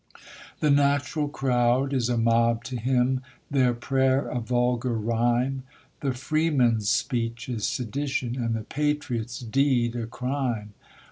The 0.61 0.71
natural 0.71 1.27
crowd 1.27 1.93
is 1.93 2.09
a 2.09 2.17
mob 2.17 2.63
to 2.63 2.75
him, 2.75 3.21
their 3.51 3.75
prayer 3.75 4.25
a 4.27 4.39
vulgar 4.39 4.95
rhyme; 4.95 5.61
The 5.99 6.11
freeman's 6.11 6.89
speech 6.89 7.47
is 7.47 7.67
sedition, 7.67 8.35
and 8.35 8.55
the 8.55 8.63
patriot's 8.63 9.41
deed 9.41 9.95
a 9.95 10.07
crime. 10.07 10.73